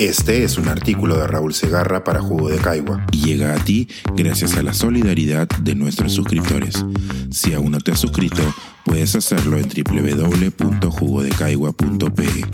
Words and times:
Este 0.00 0.42
es 0.44 0.56
un 0.56 0.68
artículo 0.68 1.18
de 1.18 1.26
Raúl 1.26 1.52
Segarra 1.52 2.04
para 2.04 2.22
Jugo 2.22 2.48
de 2.48 2.56
Caigua 2.56 3.04
y 3.12 3.22
llega 3.22 3.52
a 3.52 3.62
ti 3.62 3.86
gracias 4.16 4.56
a 4.56 4.62
la 4.62 4.72
solidaridad 4.72 5.46
de 5.60 5.74
nuestros 5.74 6.14
suscriptores. 6.14 6.86
Si 7.30 7.52
aún 7.52 7.72
no 7.72 7.80
te 7.80 7.92
has 7.92 8.00
suscrito, 8.00 8.40
puedes 8.86 9.14
hacerlo 9.14 9.58
en 9.58 9.68
www.jugodecaigua.pe. 9.68 12.46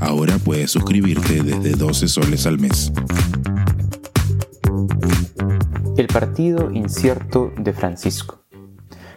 Ahora 0.00 0.38
puedes 0.38 0.70
suscribirte 0.70 1.42
desde 1.42 1.72
12 1.72 2.08
soles 2.08 2.46
al 2.46 2.58
mes. 2.58 2.90
El 5.98 6.06
partido 6.06 6.70
incierto 6.70 7.52
de 7.58 7.74
Francisco. 7.74 8.46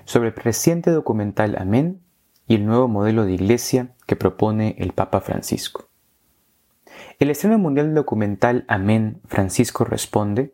Sobre 0.04 0.28
el 0.28 0.36
reciente 0.36 0.92
documental 0.92 1.56
Amén 1.58 2.02
y 2.50 2.56
el 2.56 2.66
nuevo 2.66 2.90
modelo 2.90 3.24
de 3.24 3.32
iglesia 3.32 3.96
que 4.06 4.18
propone 4.18 4.76
el 4.78 4.92
Papa 4.92 5.22
Francisco. 5.22 5.88
El 7.20 7.30
estreno 7.30 7.58
mundial 7.58 7.94
documental 7.94 8.66
Amén, 8.68 9.22
Francisco 9.26 9.84
responde, 9.84 10.54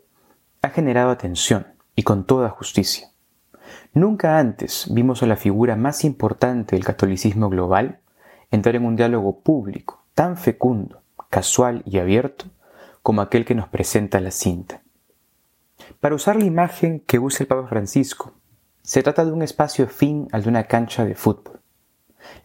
ha 0.62 0.70
generado 0.70 1.12
atención 1.12 1.68
y 1.96 2.04
con 2.04 2.26
toda 2.26 2.50
justicia. 2.50 3.10
Nunca 3.94 4.40
antes 4.40 4.88
vimos 4.92 5.24
a 5.24 5.28
la 5.28 5.36
figura 5.36 5.76
más 5.76 6.04
importante 6.04 6.76
del 6.76 6.86
catolicismo 6.86 7.50
global 7.50 8.00
entrar 8.52 8.76
en 8.76 8.86
un 8.86 8.96
diálogo 8.96 9.40
público 9.40 10.04
tan 10.14 10.38
fecundo, 10.38 11.02
casual 11.30 11.84
y 11.86 11.98
abierto 11.98 12.46
como 13.02 13.22
aquel 13.22 13.46
que 13.46 13.56
nos 13.56 13.68
presenta 13.68 14.20
la 14.22 14.32
cinta. 14.32 14.82
Para 16.00 16.16
usar 16.16 16.36
la 16.36 16.46
imagen 16.46 17.00
que 17.02 17.20
usa 17.20 17.44
el 17.44 17.48
Papa 17.48 17.68
Francisco, 17.68 18.34
se 18.82 19.02
trata 19.04 19.26
de 19.26 19.32
un 19.32 19.42
espacio 19.42 19.88
fin 19.88 20.28
al 20.32 20.44
de 20.44 20.50
una 20.50 20.66
cancha 20.66 21.06
de 21.06 21.16
fútbol. 21.16 21.60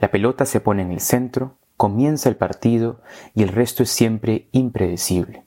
La 0.01 0.10
pelota 0.10 0.46
se 0.46 0.60
pone 0.60 0.83
en 0.83 0.93
el 0.93 1.01
centro, 1.01 1.59
comienza 1.78 2.29
el 2.29 2.37
partido 2.37 3.01
y 3.34 3.43
el 3.43 3.48
resto 3.48 3.84
es 3.84 3.88
siempre 3.88 4.48
impredecible. 4.52 5.46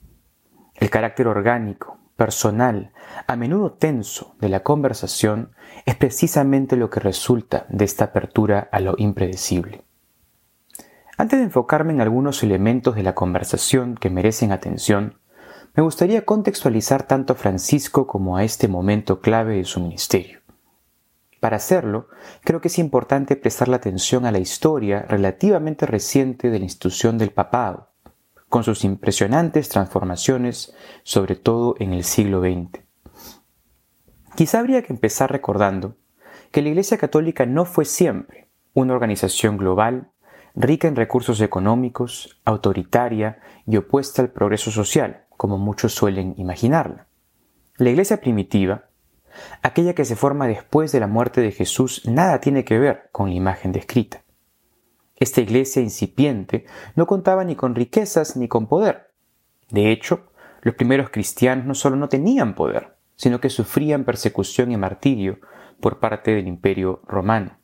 El 0.73 0.89
carácter 0.89 1.27
orgánico, 1.27 1.99
personal, 2.15 2.93
a 3.27 3.35
menudo 3.35 3.73
tenso 3.73 4.35
de 4.39 4.49
la 4.49 4.63
conversación 4.63 5.51
es 5.85 5.95
precisamente 5.95 6.77
lo 6.77 6.89
que 6.89 7.01
resulta 7.01 7.65
de 7.69 7.85
esta 7.85 8.05
apertura 8.05 8.69
a 8.71 8.79
lo 8.79 8.95
impredecible. 8.97 9.83
Antes 11.17 11.37
de 11.37 11.45
enfocarme 11.45 11.93
en 11.93 12.01
algunos 12.01 12.41
elementos 12.43 12.95
de 12.95 13.03
la 13.03 13.13
conversación 13.13 13.95
que 13.95 14.09
merecen 14.09 14.51
atención, 14.51 15.19
me 15.75 15.83
gustaría 15.83 16.25
contextualizar 16.25 17.03
tanto 17.03 17.33
a 17.33 17.35
Francisco 17.35 18.07
como 18.07 18.37
a 18.37 18.43
este 18.43 18.67
momento 18.67 19.19
clave 19.19 19.57
de 19.57 19.65
su 19.65 19.81
ministerio. 19.81 20.40
Para 21.41 21.57
hacerlo, 21.57 22.07
creo 22.43 22.61
que 22.61 22.67
es 22.67 22.77
importante 22.77 23.35
prestar 23.35 23.67
la 23.67 23.77
atención 23.77 24.27
a 24.27 24.31
la 24.31 24.37
historia 24.37 25.01
relativamente 25.09 25.87
reciente 25.87 26.51
de 26.51 26.59
la 26.59 26.65
institución 26.65 27.17
del 27.17 27.31
papado, 27.31 27.89
con 28.47 28.63
sus 28.63 28.83
impresionantes 28.83 29.67
transformaciones, 29.67 30.75
sobre 31.01 31.35
todo 31.35 31.75
en 31.79 31.93
el 31.93 32.03
siglo 32.03 32.41
XX. 32.41 32.83
Quizá 34.35 34.59
habría 34.59 34.83
que 34.83 34.93
empezar 34.93 35.31
recordando 35.31 35.97
que 36.51 36.61
la 36.61 36.69
Iglesia 36.69 36.99
Católica 36.99 37.47
no 37.47 37.65
fue 37.65 37.85
siempre 37.85 38.47
una 38.75 38.93
organización 38.93 39.57
global, 39.57 40.11
rica 40.53 40.87
en 40.87 40.95
recursos 40.95 41.41
económicos, 41.41 42.39
autoritaria 42.45 43.39
y 43.65 43.77
opuesta 43.77 44.21
al 44.21 44.29
progreso 44.29 44.69
social, 44.69 45.25
como 45.37 45.57
muchos 45.57 45.95
suelen 45.95 46.35
imaginarla. 46.37 47.07
La 47.77 47.89
Iglesia 47.89 48.21
primitiva 48.21 48.90
Aquella 49.61 49.93
que 49.93 50.05
se 50.05 50.15
forma 50.15 50.47
después 50.47 50.91
de 50.91 50.99
la 50.99 51.07
muerte 51.07 51.41
de 51.41 51.51
Jesús 51.51 52.03
nada 52.05 52.39
tiene 52.39 52.63
que 52.63 52.79
ver 52.79 53.09
con 53.11 53.29
la 53.29 53.35
imagen 53.35 53.71
descrita. 53.71 54.23
Esta 55.15 55.41
iglesia 55.41 55.81
incipiente 55.81 56.65
no 56.95 57.05
contaba 57.05 57.43
ni 57.43 57.55
con 57.55 57.75
riquezas 57.75 58.35
ni 58.35 58.47
con 58.47 58.67
poder. 58.67 59.11
De 59.69 59.91
hecho, 59.91 60.31
los 60.61 60.75
primeros 60.75 61.09
cristianos 61.09 61.65
no 61.65 61.75
solo 61.75 61.95
no 61.95 62.09
tenían 62.09 62.55
poder, 62.55 62.95
sino 63.15 63.39
que 63.39 63.49
sufrían 63.49 64.03
persecución 64.03 64.71
y 64.71 64.77
martirio 64.77 65.39
por 65.79 65.99
parte 65.99 66.31
del 66.31 66.47
imperio 66.47 67.01
romano. 67.07 67.57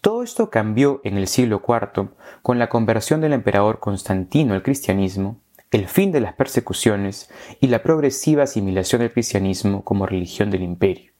Todo 0.00 0.22
esto 0.22 0.50
cambió 0.50 1.00
en 1.04 1.16
el 1.16 1.28
siglo 1.28 1.62
IV 1.66 2.10
con 2.42 2.58
la 2.58 2.68
conversión 2.68 3.20
del 3.20 3.32
emperador 3.32 3.78
Constantino 3.78 4.54
al 4.54 4.62
cristianismo 4.62 5.40
el 5.72 5.88
fin 5.88 6.12
de 6.12 6.20
las 6.20 6.34
persecuciones 6.34 7.30
y 7.60 7.68
la 7.68 7.82
progresiva 7.82 8.44
asimilación 8.44 9.00
del 9.00 9.12
cristianismo 9.12 9.82
como 9.82 10.06
religión 10.06 10.50
del 10.50 10.62
imperio. 10.62 11.12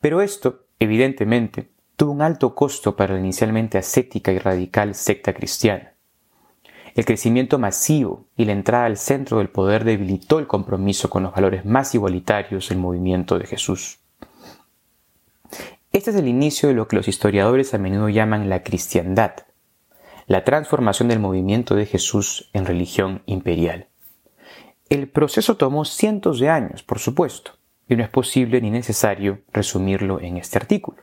Pero 0.00 0.22
esto, 0.22 0.66
evidentemente, 0.78 1.68
tuvo 1.96 2.12
un 2.12 2.22
alto 2.22 2.54
costo 2.54 2.94
para 2.94 3.14
la 3.14 3.20
inicialmente 3.20 3.76
ascética 3.76 4.32
y 4.32 4.38
radical 4.38 4.94
secta 4.94 5.34
cristiana. 5.34 5.92
El 6.94 7.04
crecimiento 7.04 7.58
masivo 7.58 8.26
y 8.36 8.44
la 8.44 8.52
entrada 8.52 8.86
al 8.86 8.96
centro 8.96 9.38
del 9.38 9.50
poder 9.50 9.84
debilitó 9.84 10.38
el 10.38 10.46
compromiso 10.46 11.10
con 11.10 11.24
los 11.24 11.34
valores 11.34 11.64
más 11.64 11.94
igualitarios 11.94 12.68
del 12.68 12.78
movimiento 12.78 13.38
de 13.38 13.46
Jesús. 13.46 13.98
Este 15.92 16.10
es 16.10 16.16
el 16.16 16.28
inicio 16.28 16.68
de 16.68 16.76
lo 16.76 16.86
que 16.86 16.96
los 16.96 17.08
historiadores 17.08 17.74
a 17.74 17.78
menudo 17.78 18.08
llaman 18.08 18.48
la 18.48 18.62
cristiandad, 18.62 19.32
la 20.28 20.44
transformación 20.44 21.08
del 21.08 21.20
movimiento 21.20 21.74
de 21.74 21.86
Jesús 21.86 22.50
en 22.52 22.66
religión 22.66 23.22
imperial. 23.24 23.88
El 24.90 25.08
proceso 25.08 25.56
tomó 25.56 25.86
cientos 25.86 26.38
de 26.38 26.50
años, 26.50 26.82
por 26.82 26.98
supuesto, 26.98 27.52
y 27.88 27.96
no 27.96 28.04
es 28.04 28.10
posible 28.10 28.60
ni 28.60 28.70
necesario 28.70 29.40
resumirlo 29.52 30.20
en 30.20 30.36
este 30.36 30.58
artículo. 30.58 31.02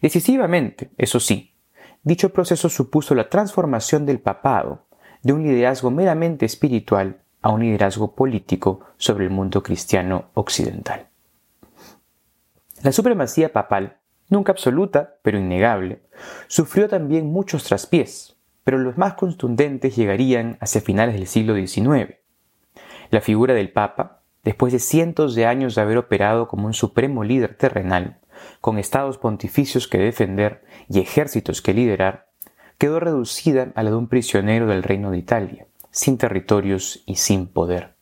Decisivamente, 0.00 0.90
eso 0.96 1.20
sí, 1.20 1.54
dicho 2.02 2.32
proceso 2.32 2.70
supuso 2.70 3.14
la 3.14 3.28
transformación 3.28 4.06
del 4.06 4.20
papado 4.20 4.86
de 5.22 5.34
un 5.34 5.42
liderazgo 5.42 5.90
meramente 5.90 6.46
espiritual 6.46 7.20
a 7.42 7.50
un 7.50 7.60
liderazgo 7.60 8.14
político 8.14 8.80
sobre 8.96 9.24
el 9.24 9.30
mundo 9.30 9.62
cristiano 9.62 10.30
occidental. 10.32 11.08
La 12.82 12.92
supremacía 12.92 13.52
papal 13.52 13.99
nunca 14.30 14.52
absoluta, 14.52 15.16
pero 15.22 15.38
innegable, 15.38 16.00
sufrió 16.46 16.88
también 16.88 17.30
muchos 17.30 17.64
traspiés, 17.64 18.36
pero 18.64 18.78
los 18.78 18.96
más 18.96 19.14
contundentes 19.14 19.96
llegarían 19.96 20.56
hacia 20.60 20.80
finales 20.80 21.16
del 21.16 21.26
siglo 21.26 21.54
XIX. 21.54 22.14
La 23.10 23.20
figura 23.20 23.54
del 23.54 23.72
Papa, 23.72 24.22
después 24.44 24.72
de 24.72 24.78
cientos 24.78 25.34
de 25.34 25.46
años 25.46 25.74
de 25.74 25.82
haber 25.82 25.98
operado 25.98 26.48
como 26.48 26.66
un 26.66 26.74
supremo 26.74 27.24
líder 27.24 27.56
terrenal, 27.56 28.18
con 28.60 28.78
estados 28.78 29.18
pontificios 29.18 29.88
que 29.88 29.98
defender 29.98 30.64
y 30.88 31.00
ejércitos 31.00 31.60
que 31.60 31.74
liderar, 31.74 32.28
quedó 32.78 33.00
reducida 33.00 33.72
a 33.74 33.82
la 33.82 33.90
de 33.90 33.96
un 33.96 34.08
prisionero 34.08 34.66
del 34.66 34.82
Reino 34.82 35.10
de 35.10 35.18
Italia, 35.18 35.66
sin 35.90 36.16
territorios 36.16 37.02
y 37.04 37.16
sin 37.16 37.46
poder. 37.46 37.94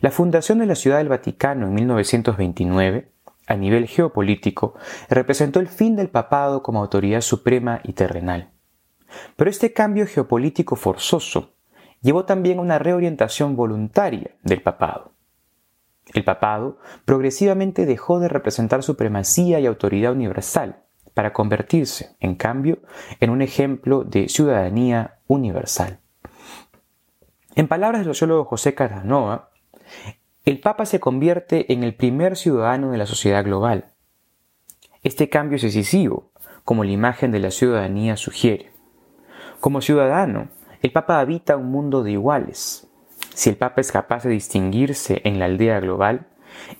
La 0.00 0.10
fundación 0.10 0.58
de 0.58 0.66
la 0.66 0.74
Ciudad 0.74 0.98
del 0.98 1.08
Vaticano 1.08 1.68
en 1.68 1.74
1929 1.74 3.11
a 3.46 3.56
nivel 3.56 3.86
geopolítico, 3.86 4.74
representó 5.08 5.60
el 5.60 5.68
fin 5.68 5.96
del 5.96 6.08
papado 6.08 6.62
como 6.62 6.80
autoridad 6.80 7.20
suprema 7.20 7.80
y 7.84 7.92
terrenal. 7.92 8.50
Pero 9.36 9.50
este 9.50 9.72
cambio 9.72 10.06
geopolítico 10.06 10.76
forzoso 10.76 11.54
llevó 12.00 12.24
también 12.24 12.58
a 12.58 12.62
una 12.62 12.78
reorientación 12.78 13.56
voluntaria 13.56 14.32
del 14.42 14.62
papado. 14.62 15.12
El 16.14 16.24
papado 16.24 16.78
progresivamente 17.04 17.86
dejó 17.86 18.20
de 18.20 18.28
representar 18.28 18.82
supremacía 18.82 19.60
y 19.60 19.66
autoridad 19.66 20.12
universal 20.12 20.82
para 21.14 21.32
convertirse, 21.32 22.16
en 22.20 22.34
cambio, 22.34 22.78
en 23.20 23.30
un 23.30 23.42
ejemplo 23.42 24.02
de 24.04 24.28
ciudadanía 24.28 25.18
universal. 25.26 26.00
En 27.54 27.68
palabras 27.68 28.00
del 28.00 28.14
sociólogo 28.14 28.44
José 28.46 28.74
Casanova, 28.74 29.50
el 30.44 30.58
Papa 30.58 30.86
se 30.86 30.98
convierte 30.98 31.72
en 31.72 31.84
el 31.84 31.94
primer 31.94 32.36
ciudadano 32.36 32.90
de 32.90 32.98
la 32.98 33.06
sociedad 33.06 33.44
global. 33.44 33.92
Este 35.04 35.28
cambio 35.28 35.56
es 35.56 35.62
decisivo, 35.62 36.32
como 36.64 36.82
la 36.82 36.90
imagen 36.90 37.30
de 37.30 37.38
la 37.38 37.52
ciudadanía 37.52 38.16
sugiere. 38.16 38.72
Como 39.60 39.80
ciudadano, 39.80 40.48
el 40.82 40.90
Papa 40.90 41.20
habita 41.20 41.56
un 41.56 41.70
mundo 41.70 42.02
de 42.02 42.12
iguales. 42.12 42.88
Si 43.34 43.50
el 43.50 43.56
Papa 43.56 43.80
es 43.80 43.92
capaz 43.92 44.24
de 44.24 44.30
distinguirse 44.30 45.20
en 45.24 45.38
la 45.38 45.44
aldea 45.44 45.78
global, 45.78 46.26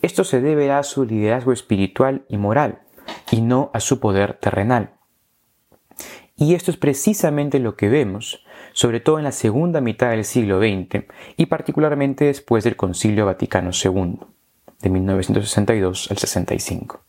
esto 0.02 0.25
se 0.25 0.40
debe 0.40 0.72
a 0.72 0.82
su 0.82 1.04
liderazgo 1.04 1.52
espiritual 1.52 2.25
y 2.28 2.38
moral, 2.38 2.81
y 3.31 3.42
no 3.42 3.70
a 3.75 3.81
su 3.81 4.00
poder 4.00 4.34
terrenal. 4.34 4.90
Y 6.37 6.54
esto 6.54 6.72
es 6.72 6.76
precisamente 6.76 7.60
lo 7.60 7.76
que 7.76 7.88
vemos, 7.88 8.44
sobre 8.72 9.00
todo 9.00 9.19
en 9.19 9.24
la 9.24 9.32
segunda 9.32 9.80
mitad 9.80 10.10
del 10.10 10.24
siglo 10.24 10.58
XX 10.58 11.04
y 11.36 11.46
particularmente 11.46 12.26
después 12.26 12.64
del 12.64 12.76
Concilio 12.76 13.26
Vaticano 13.26 13.70
II, 13.72 14.19
de 14.80 14.90
1962 14.90 16.10
al 16.10 16.19
65. 16.19 17.00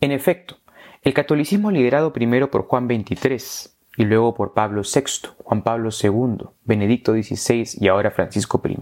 En 0.00 0.12
efecto, 0.12 0.58
el 1.02 1.14
catolicismo 1.14 1.70
liderado 1.70 2.12
primero 2.12 2.50
por 2.50 2.66
Juan 2.66 2.86
XXIII 2.86 3.72
y 3.96 4.04
luego 4.04 4.34
por 4.34 4.54
Pablo 4.54 4.82
VI, 4.82 5.30
Juan 5.42 5.62
Pablo 5.62 5.90
II, 5.90 6.46
Benedicto 6.64 7.12
XVI 7.12 7.68
y 7.80 7.88
ahora 7.88 8.10
Francisco 8.10 8.60
I, 8.64 8.76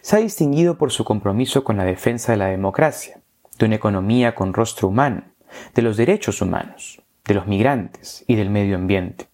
se 0.00 0.16
ha 0.16 0.18
distinguido 0.18 0.76
por 0.76 0.90
su 0.90 1.04
compromiso 1.04 1.64
con 1.64 1.76
la 1.76 1.84
defensa 1.84 2.32
de 2.32 2.38
la 2.38 2.46
democracia, 2.46 3.20
de 3.58 3.66
una 3.66 3.76
economía 3.76 4.34
con 4.34 4.54
rostro 4.54 4.88
humano, 4.88 5.24
de 5.74 5.82
los 5.82 5.96
derechos 5.96 6.42
humanos, 6.42 7.02
de 7.24 7.34
los 7.34 7.46
migrantes 7.46 8.24
y 8.26 8.34
del 8.36 8.50
medio 8.50 8.76
ambiente. 8.76 9.27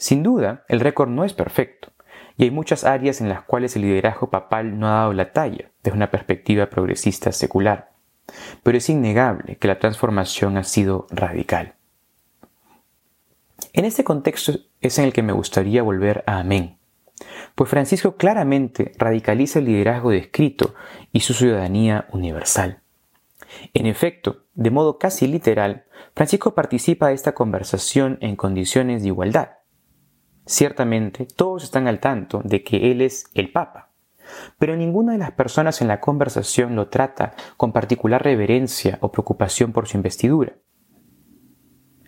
Sin 0.00 0.22
duda, 0.22 0.64
el 0.68 0.80
récord 0.80 1.10
no 1.10 1.26
es 1.26 1.34
perfecto, 1.34 1.92
y 2.38 2.44
hay 2.44 2.50
muchas 2.50 2.84
áreas 2.84 3.20
en 3.20 3.28
las 3.28 3.42
cuales 3.42 3.76
el 3.76 3.82
liderazgo 3.82 4.30
papal 4.30 4.78
no 4.78 4.88
ha 4.88 4.92
dado 4.92 5.12
la 5.12 5.34
talla 5.34 5.72
desde 5.82 5.94
una 5.94 6.10
perspectiva 6.10 6.70
progresista 6.70 7.32
secular. 7.32 7.92
Pero 8.62 8.78
es 8.78 8.88
innegable 8.88 9.56
que 9.56 9.68
la 9.68 9.78
transformación 9.78 10.56
ha 10.56 10.64
sido 10.64 11.06
radical. 11.10 11.74
En 13.74 13.84
este 13.84 14.02
contexto 14.02 14.54
es 14.80 14.98
en 14.98 15.04
el 15.04 15.12
que 15.12 15.22
me 15.22 15.34
gustaría 15.34 15.82
volver 15.82 16.24
a 16.26 16.38
Amén, 16.38 16.78
pues 17.54 17.68
Francisco 17.68 18.16
claramente 18.16 18.92
radicaliza 18.96 19.58
el 19.58 19.66
liderazgo 19.66 20.12
descrito 20.12 20.74
y 21.12 21.20
su 21.20 21.34
ciudadanía 21.34 22.08
universal. 22.10 22.80
En 23.74 23.84
efecto, 23.84 24.44
de 24.54 24.70
modo 24.70 24.98
casi 24.98 25.26
literal, 25.26 25.84
Francisco 26.14 26.54
participa 26.54 27.08
de 27.08 27.14
esta 27.14 27.34
conversación 27.34 28.16
en 28.22 28.36
condiciones 28.36 29.02
de 29.02 29.08
igualdad. 29.08 29.59
Ciertamente, 30.46 31.26
todos 31.26 31.64
están 31.64 31.86
al 31.86 32.00
tanto 32.00 32.40
de 32.44 32.62
que 32.62 32.90
él 32.90 33.00
es 33.02 33.24
el 33.34 33.52
Papa, 33.52 33.90
pero 34.58 34.76
ninguna 34.76 35.12
de 35.12 35.18
las 35.18 35.32
personas 35.32 35.80
en 35.80 35.88
la 35.88 36.00
conversación 36.00 36.76
lo 36.76 36.88
trata 36.88 37.34
con 37.56 37.72
particular 37.72 38.22
reverencia 38.22 38.98
o 39.00 39.12
preocupación 39.12 39.72
por 39.72 39.88
su 39.88 39.96
investidura. 39.96 40.54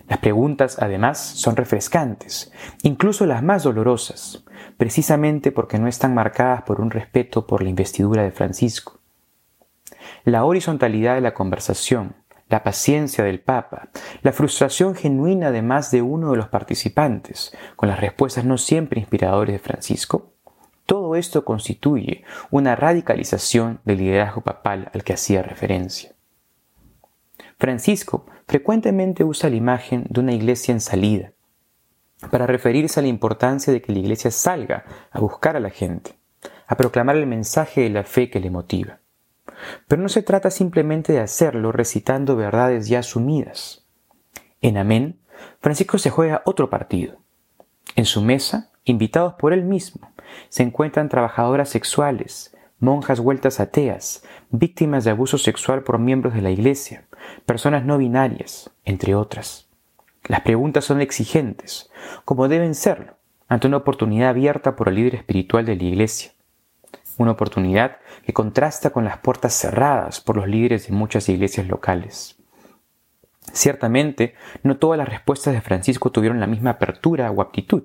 Las 0.08 0.18
preguntas, 0.18 0.76
además, 0.80 1.18
son 1.18 1.56
refrescantes, 1.56 2.52
incluso 2.82 3.24
las 3.24 3.42
más 3.42 3.62
dolorosas, 3.62 4.44
precisamente 4.76 5.52
porque 5.52 5.78
no 5.78 5.88
están 5.88 6.12
marcadas 6.12 6.62
por 6.62 6.80
un 6.80 6.90
respeto 6.90 7.46
por 7.46 7.62
la 7.62 7.70
investidura 7.70 8.22
de 8.22 8.32
Francisco. 8.32 9.00
La 10.24 10.44
horizontalidad 10.44 11.14
de 11.14 11.20
la 11.20 11.34
conversación, 11.34 12.16
la 12.52 12.62
paciencia 12.62 13.24
del 13.24 13.40
Papa, 13.40 13.88
la 14.20 14.30
frustración 14.30 14.94
genuina 14.94 15.50
de 15.50 15.62
más 15.62 15.90
de 15.90 16.02
uno 16.02 16.32
de 16.32 16.36
los 16.36 16.48
participantes, 16.48 17.56
con 17.76 17.88
las 17.88 17.98
respuestas 17.98 18.44
no 18.44 18.58
siempre 18.58 19.00
inspiradoras 19.00 19.54
de 19.54 19.58
Francisco, 19.58 20.34
todo 20.84 21.16
esto 21.16 21.46
constituye 21.46 22.24
una 22.50 22.76
radicalización 22.76 23.80
del 23.86 24.00
liderazgo 24.00 24.42
papal 24.42 24.90
al 24.92 25.02
que 25.02 25.14
hacía 25.14 25.42
referencia. 25.42 26.12
Francisco 27.58 28.26
frecuentemente 28.46 29.24
usa 29.24 29.48
la 29.48 29.56
imagen 29.56 30.04
de 30.10 30.20
una 30.20 30.34
iglesia 30.34 30.72
en 30.72 30.82
salida 30.82 31.32
para 32.30 32.46
referirse 32.46 33.00
a 33.00 33.02
la 33.02 33.08
importancia 33.08 33.72
de 33.72 33.80
que 33.80 33.92
la 33.92 34.00
iglesia 34.00 34.30
salga 34.30 34.84
a 35.10 35.20
buscar 35.20 35.56
a 35.56 35.60
la 35.60 35.70
gente, 35.70 36.18
a 36.66 36.76
proclamar 36.76 37.16
el 37.16 37.26
mensaje 37.26 37.80
de 37.80 37.88
la 37.88 38.04
fe 38.04 38.28
que 38.28 38.40
le 38.40 38.50
motiva. 38.50 38.98
Pero 39.88 40.02
no 40.02 40.08
se 40.08 40.22
trata 40.22 40.50
simplemente 40.50 41.12
de 41.12 41.20
hacerlo 41.20 41.72
recitando 41.72 42.36
verdades 42.36 42.88
ya 42.88 43.00
asumidas. 43.00 43.86
En 44.60 44.76
Amén, 44.76 45.18
Francisco 45.60 45.98
se 45.98 46.10
juega 46.10 46.42
otro 46.44 46.70
partido. 46.70 47.18
En 47.96 48.04
su 48.04 48.22
mesa, 48.22 48.70
invitados 48.84 49.34
por 49.34 49.52
él 49.52 49.64
mismo, 49.64 50.12
se 50.48 50.62
encuentran 50.62 51.08
trabajadoras 51.08 51.68
sexuales, 51.68 52.56
monjas 52.78 53.20
vueltas 53.20 53.60
ateas, 53.60 54.24
víctimas 54.50 55.04
de 55.04 55.10
abuso 55.10 55.38
sexual 55.38 55.82
por 55.82 55.98
miembros 55.98 56.34
de 56.34 56.42
la 56.42 56.50
Iglesia, 56.50 57.06
personas 57.46 57.84
no 57.84 57.98
binarias, 57.98 58.70
entre 58.84 59.14
otras. 59.14 59.68
Las 60.24 60.40
preguntas 60.40 60.84
son 60.84 61.00
exigentes, 61.00 61.90
como 62.24 62.48
deben 62.48 62.74
serlo, 62.74 63.14
ante 63.48 63.66
una 63.66 63.78
oportunidad 63.78 64.30
abierta 64.30 64.76
por 64.76 64.88
el 64.88 64.94
líder 64.94 65.16
espiritual 65.16 65.66
de 65.66 65.76
la 65.76 65.82
Iglesia 65.82 66.32
una 67.18 67.32
oportunidad 67.32 67.98
que 68.24 68.32
contrasta 68.32 68.90
con 68.90 69.04
las 69.04 69.18
puertas 69.18 69.54
cerradas 69.54 70.20
por 70.20 70.36
los 70.36 70.48
líderes 70.48 70.86
de 70.86 70.92
muchas 70.92 71.28
iglesias 71.28 71.66
locales. 71.66 72.36
Ciertamente, 73.52 74.34
no 74.62 74.76
todas 74.76 74.98
las 74.98 75.08
respuestas 75.08 75.54
de 75.54 75.60
Francisco 75.60 76.10
tuvieron 76.10 76.40
la 76.40 76.46
misma 76.46 76.70
apertura 76.70 77.30
o 77.30 77.42
aptitud, 77.42 77.82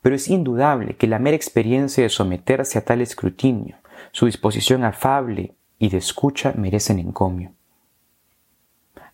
pero 0.00 0.14
es 0.14 0.28
indudable 0.28 0.96
que 0.96 1.06
la 1.06 1.18
mera 1.18 1.36
experiencia 1.36 2.02
de 2.02 2.08
someterse 2.08 2.78
a 2.78 2.84
tal 2.84 3.00
escrutinio, 3.00 3.76
su 4.12 4.26
disposición 4.26 4.84
afable 4.84 5.54
y 5.78 5.88
de 5.88 5.98
escucha 5.98 6.52
merecen 6.56 6.98
encomio. 6.98 7.52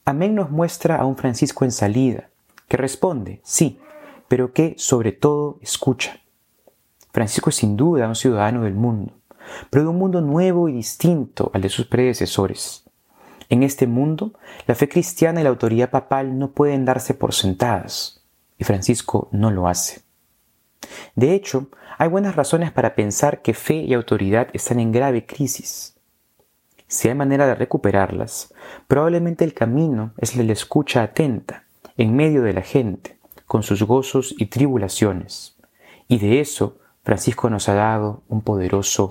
Amén 0.05 0.35
nos 0.35 0.51
muestra 0.51 0.97
a 0.97 1.07
un 1.07 1.17
Francisco 1.17 1.65
en 1.65 1.73
salida, 1.73 2.29
que 2.69 2.77
responde, 2.77 3.41
sí, 3.45 3.79
pero 4.29 4.53
que 4.53 4.75
sobre 4.79 5.13
todo 5.13 5.59
escucha. 5.61 6.21
Francisco 7.13 7.51
es 7.51 7.57
sin 7.57 7.77
duda 7.77 8.09
un 8.09 8.15
ciudadano 8.15 8.63
del 8.63 8.75
mundo, 8.75 9.13
pero 9.71 9.85
de 9.85 9.91
un 9.91 9.99
mundo 9.99 10.21
nuevo 10.21 10.69
y 10.69 10.73
distinto 10.73 11.51
al 11.55 11.63
de 11.63 11.69
sus 11.69 11.87
predecesores. 11.87 12.85
En 13.49 13.63
este 13.63 13.87
mundo, 13.87 14.33
la 14.67 14.75
fe 14.75 14.89
cristiana 14.89 15.41
y 15.41 15.45
la 15.45 15.51
autoridad 15.51 15.91
papal 15.91 16.39
no 16.39 16.53
pueden 16.53 16.85
darse 16.85 17.15
por 17.15 17.35
sentadas, 17.35 18.25
y 18.59 18.65
Francisco 18.65 19.29
no 19.33 19.51
lo 19.51 19.69
hace. 19.69 20.03
De 21.15 21.35
hecho, 21.35 21.69
hay 21.99 22.09
buenas 22.09 22.35
razones 22.37 22.73
para 22.73 22.95
pensar 22.95 23.43
que 23.43 23.55
fe 23.55 23.75
y 23.75 23.95
autoridad 23.95 24.49
están 24.53 24.81
en 24.81 24.93
grave 24.93 25.27
crisis. 25.27 25.97
Si 26.89 27.09
hay 27.09 27.15
manera 27.15 27.47
de 27.47 27.55
recuperarlas, 27.55 28.53
probablemente 28.87 29.45
el 29.45 29.55
camino 29.55 30.13
es 30.19 30.37
la 30.37 30.53
escucha 30.53 31.03
atenta, 31.03 31.65
en 31.97 32.17
medio 32.17 32.43
de 32.43 32.53
la 32.53 32.63
gente, 32.63 33.19
con 33.47 33.63
sus 33.63 33.83
gozos 33.83 34.35
y 34.39 34.47
tribulaciones, 34.47 35.57
y 36.09 36.19
de 36.19 36.41
eso 36.41 36.79
Francisco 37.03 37.51
nos 37.51 37.69
ha 37.69 37.75
dado 37.75 38.23
un 38.29 38.43
poderoso 38.43 39.11